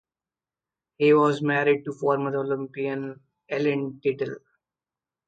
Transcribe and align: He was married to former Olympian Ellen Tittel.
He 0.97 1.13
was 1.13 1.43
married 1.43 1.85
to 1.85 1.93
former 1.93 2.35
Olympian 2.35 3.19
Ellen 3.47 3.99
Tittel. 4.03 4.37